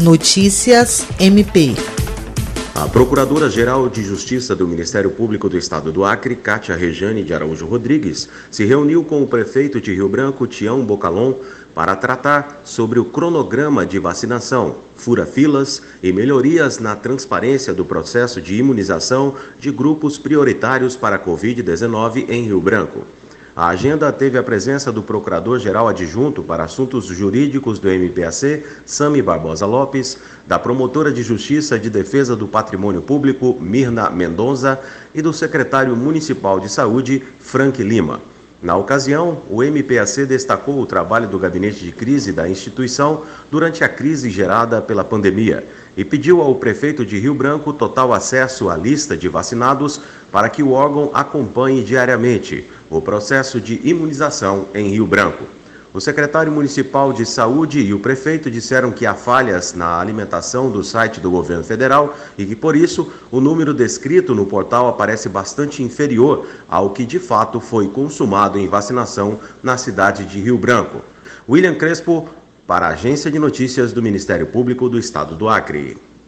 Notícias 0.00 1.06
MP. 1.18 1.74
A 2.74 2.88
Procuradora-Geral 2.88 3.86
de 3.86 4.02
Justiça 4.02 4.56
do 4.56 4.66
Ministério 4.66 5.10
Público 5.10 5.46
do 5.46 5.58
Estado 5.58 5.92
do 5.92 6.06
Acre, 6.06 6.34
Cátia 6.36 6.74
Rejane 6.74 7.22
de 7.22 7.34
Araújo 7.34 7.66
Rodrigues, 7.66 8.26
se 8.50 8.64
reuniu 8.64 9.04
com 9.04 9.22
o 9.22 9.26
prefeito 9.26 9.78
de 9.78 9.92
Rio 9.92 10.08
Branco, 10.08 10.46
Tião 10.46 10.82
Bocalon, 10.82 11.34
para 11.74 11.94
tratar 11.96 12.62
sobre 12.64 12.98
o 12.98 13.04
cronograma 13.04 13.84
de 13.84 13.98
vacinação, 13.98 14.76
fura-filas 14.94 15.82
e 16.02 16.10
melhorias 16.14 16.78
na 16.78 16.96
transparência 16.96 17.74
do 17.74 17.84
processo 17.84 18.40
de 18.40 18.54
imunização 18.54 19.34
de 19.58 19.70
grupos 19.70 20.16
prioritários 20.16 20.96
para 20.96 21.16
a 21.16 21.22
Covid-19 21.22 22.24
em 22.30 22.44
Rio 22.44 22.60
Branco. 22.62 23.04
A 23.60 23.68
agenda 23.68 24.10
teve 24.10 24.38
a 24.38 24.42
presença 24.42 24.90
do 24.90 25.02
Procurador-Geral 25.02 25.86
Adjunto 25.86 26.42
para 26.42 26.64
Assuntos 26.64 27.04
Jurídicos 27.04 27.78
do 27.78 27.90
MPAC, 27.90 28.64
Sami 28.86 29.20
Barbosa 29.20 29.66
Lopes, 29.66 30.16
da 30.46 30.58
Promotora 30.58 31.12
de 31.12 31.22
Justiça 31.22 31.78
de 31.78 31.90
Defesa 31.90 32.34
do 32.34 32.48
Patrimônio 32.48 33.02
Público, 33.02 33.58
Mirna 33.60 34.08
Mendonça, 34.08 34.80
e 35.14 35.20
do 35.20 35.30
Secretário 35.34 35.94
Municipal 35.94 36.58
de 36.58 36.70
Saúde, 36.70 37.22
Frank 37.38 37.82
Lima. 37.82 38.22
Na 38.62 38.76
ocasião, 38.76 39.40
o 39.48 39.62
MPAC 39.62 40.26
destacou 40.26 40.78
o 40.78 40.86
trabalho 40.86 41.26
do 41.26 41.38
gabinete 41.38 41.82
de 41.82 41.92
crise 41.92 42.30
da 42.30 42.46
instituição 42.46 43.22
durante 43.50 43.82
a 43.82 43.88
crise 43.88 44.28
gerada 44.28 44.82
pela 44.82 45.02
pandemia 45.02 45.66
e 45.96 46.04
pediu 46.04 46.42
ao 46.42 46.54
prefeito 46.54 47.04
de 47.04 47.18
Rio 47.18 47.34
Branco 47.34 47.72
total 47.72 48.12
acesso 48.12 48.68
à 48.68 48.76
lista 48.76 49.16
de 49.16 49.28
vacinados 49.28 49.98
para 50.30 50.50
que 50.50 50.62
o 50.62 50.72
órgão 50.72 51.10
acompanhe 51.14 51.82
diariamente 51.82 52.66
o 52.90 53.00
processo 53.00 53.58
de 53.58 53.80
imunização 53.82 54.66
em 54.74 54.90
Rio 54.90 55.06
Branco. 55.06 55.59
O 55.92 56.00
secretário 56.00 56.52
municipal 56.52 57.12
de 57.12 57.26
saúde 57.26 57.80
e 57.80 57.92
o 57.92 57.98
prefeito 57.98 58.48
disseram 58.48 58.92
que 58.92 59.04
há 59.04 59.14
falhas 59.14 59.74
na 59.74 59.98
alimentação 59.98 60.70
do 60.70 60.84
site 60.84 61.18
do 61.18 61.28
governo 61.32 61.64
federal 61.64 62.16
e 62.38 62.46
que, 62.46 62.54
por 62.54 62.76
isso, 62.76 63.12
o 63.28 63.40
número 63.40 63.74
descrito 63.74 64.32
no 64.32 64.46
portal 64.46 64.86
aparece 64.86 65.28
bastante 65.28 65.82
inferior 65.82 66.46
ao 66.68 66.90
que 66.90 67.04
de 67.04 67.18
fato 67.18 67.58
foi 67.58 67.88
consumado 67.88 68.56
em 68.56 68.68
vacinação 68.68 69.40
na 69.64 69.76
cidade 69.76 70.24
de 70.26 70.38
Rio 70.40 70.56
Branco. 70.56 71.00
William 71.48 71.74
Crespo, 71.74 72.28
para 72.68 72.86
a 72.86 72.90
Agência 72.90 73.28
de 73.28 73.40
Notícias 73.40 73.92
do 73.92 74.00
Ministério 74.00 74.46
Público 74.46 74.88
do 74.88 74.96
Estado 74.96 75.34
do 75.34 75.48
Acre. 75.48 76.09